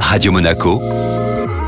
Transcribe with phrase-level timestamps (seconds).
[0.00, 0.80] Radio Monaco,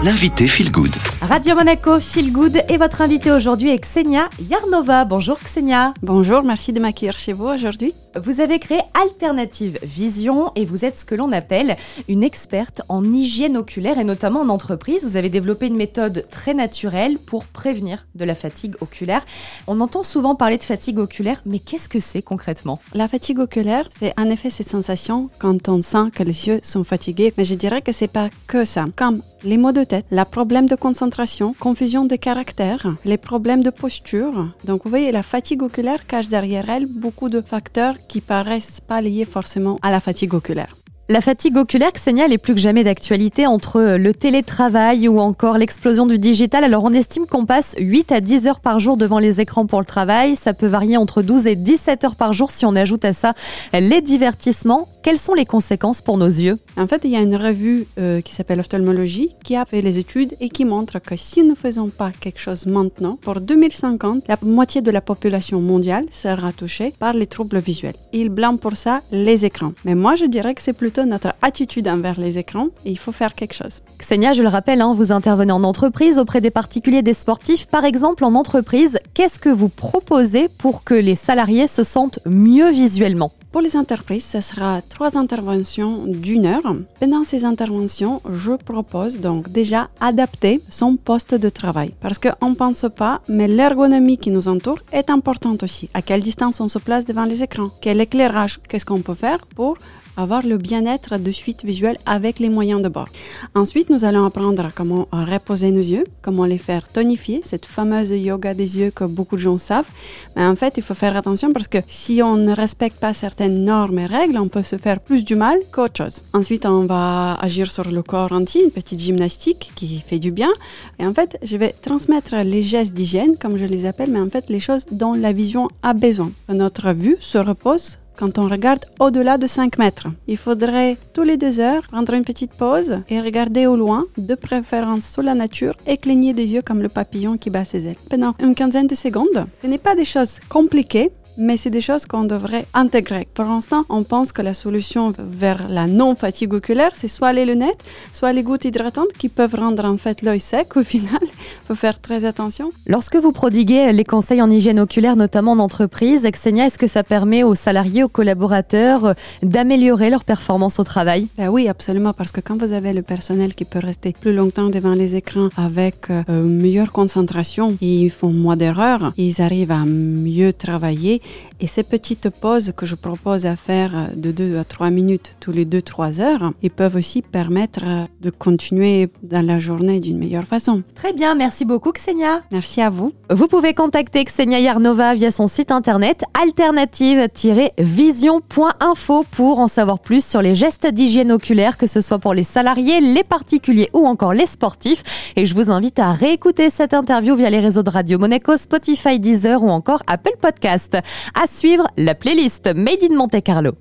[0.02, 0.94] l'invité Feel Good.
[1.20, 5.04] Radio Monaco Feel Good et votre invité aujourd'hui est Xenia Yarnova.
[5.04, 5.92] Bonjour Xenia.
[6.02, 7.94] Bonjour, merci de m'accueillir chez vous aujourd'hui.
[8.16, 11.76] Vous avez créé Alternative Vision et vous êtes ce que l'on appelle
[12.08, 15.04] une experte en hygiène oculaire et notamment en entreprise.
[15.04, 19.27] Vous avez développé une méthode très naturelle pour prévenir de la fatigue oculaire.
[19.66, 22.80] On entend souvent parler de fatigue oculaire, mais qu'est-ce que c'est concrètement?
[22.95, 26.84] La fatigue oculaire, c'est en effet cette sensation quand on sent que les yeux sont
[26.84, 28.87] fatigués, mais je dirais que c'est pas que ça.
[28.97, 33.70] Comme les maux de tête, la problème de concentration, confusion de caractère, les problèmes de
[33.70, 34.48] posture.
[34.65, 39.01] Donc vous voyez, la fatigue oculaire cache derrière elle beaucoup de facteurs qui paraissent pas
[39.01, 40.77] liés forcément à la fatigue oculaire.
[41.11, 46.05] La fatigue oculaire, Xenia, est plus que jamais d'actualité entre le télétravail ou encore l'explosion
[46.05, 46.65] du digital.
[46.65, 49.80] Alors on estime qu'on passe 8 à 10 heures par jour devant les écrans pour
[49.80, 50.37] le travail.
[50.37, 53.33] Ça peut varier entre 12 et 17 heures par jour si on ajoute à ça
[53.73, 54.87] les divertissements.
[55.02, 56.59] Quelles sont les conséquences pour nos yeux?
[56.77, 59.98] En fait, il y a une revue euh, qui s'appelle Ophtalmologie qui a fait les
[59.98, 64.24] études et qui montre que si nous ne faisons pas quelque chose maintenant, pour 2050,
[64.26, 67.94] la moitié de la population mondiale sera touchée par les troubles visuels.
[68.12, 69.72] Il blâme pour ça les écrans.
[69.84, 73.12] Mais moi, je dirais que c'est plutôt notre attitude envers les écrans et il faut
[73.12, 73.80] faire quelque chose.
[73.98, 77.66] Xenia, je le rappelle, hein, vous intervenez en entreprise auprès des particuliers, des sportifs.
[77.66, 82.70] Par exemple, en entreprise, qu'est-ce que vous proposez pour que les salariés se sentent mieux
[82.70, 83.32] visuellement?
[83.50, 86.77] Pour les entreprises, ce sera trois interventions d'une heure.
[87.00, 91.92] Pendant ces interventions, je propose donc déjà adapter son poste de travail.
[92.00, 95.88] Parce qu'on ne pense pas, mais l'ergonomie qui nous entoure est importante aussi.
[95.94, 97.70] À quelle distance on se place devant les écrans?
[97.80, 98.60] Quel éclairage?
[98.69, 99.78] Qu'est-ce qu'on peut faire pour
[100.16, 103.08] avoir le bien-être de suite visuelle avec les moyens de bord?
[103.54, 108.52] Ensuite, nous allons apprendre comment reposer nos yeux, comment les faire tonifier, cette fameuse yoga
[108.52, 109.86] des yeux que beaucoup de gens savent.
[110.34, 113.64] Mais en fait, il faut faire attention parce que si on ne respecte pas certaines
[113.64, 116.22] normes et règles, on peut se faire plus du mal qu'autre chose.
[116.33, 120.50] Ensuite, on va agir sur le corps entier, une petite gymnastique qui fait du bien.
[120.98, 124.28] Et en fait, je vais transmettre les gestes d'hygiène, comme je les appelle, mais en
[124.28, 126.32] fait, les choses dont la vision a besoin.
[126.48, 130.09] Notre vue se repose quand on regarde au-delà de 5 mètres.
[130.27, 134.34] Il faudrait tous les deux heures prendre une petite pause et regarder au loin, de
[134.34, 137.97] préférence sous la nature, et cligner des yeux comme le papillon qui bat ses ailes.
[138.10, 142.04] Pendant une quinzaine de secondes, ce n'est pas des choses compliquées, mais c'est des choses
[142.04, 143.28] qu'on devrait intégrer.
[143.32, 147.82] Pour l'instant, on pense que la solution vers la non-fatigue oculaire, c'est soit les lunettes,
[148.12, 151.21] soit les gouttes hydratantes qui peuvent rendre en fait l'œil sec au final.
[151.22, 151.28] Il
[151.69, 152.71] faut faire très attention.
[152.87, 157.04] Lorsque vous prodiguez les conseils en hygiène oculaire, notamment en entreprise, Xenia, est-ce que ça
[157.04, 159.12] permet aux salariés, aux collaborateurs euh,
[159.43, 161.28] d'améliorer leur performance au travail?
[161.38, 164.69] Ben Oui, absolument, parce que quand vous avez le personnel qui peut rester plus longtemps
[164.69, 169.84] devant les écrans avec euh, une meilleure concentration, ils font moins d'erreurs, ils arrivent à
[169.84, 171.22] mieux travailler
[171.61, 175.50] et ces petites pauses que je propose à faire de 2 à 3 minutes tous
[175.50, 177.81] les 2-3 heures, ils peuvent aussi permettre
[178.21, 180.84] de continuer dans la journée d'une meilleure façon.
[180.94, 182.43] Très bien, merci beaucoup Xenia.
[182.53, 183.12] Merci à vous.
[183.31, 190.41] Vous pouvez contacter Xenia Yarnova via son site internet alternative-vision.info pour en savoir plus sur
[190.43, 194.47] les gestes d'hygiène oculaire, que ce soit pour les salariés, les particuliers ou encore les
[194.47, 195.03] sportifs.
[195.37, 199.19] Et je vous invite à réécouter cette interview via les réseaux de Radio Monaco, Spotify,
[199.19, 200.99] Deezer ou encore Apple Podcast.
[201.34, 203.72] À suivre, la playlist Made in Monte Carlo.